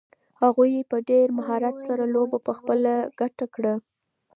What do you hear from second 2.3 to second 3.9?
په خپله ګټه کړه.